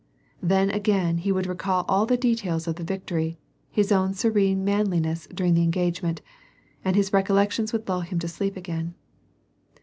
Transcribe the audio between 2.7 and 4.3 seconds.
the victory, his own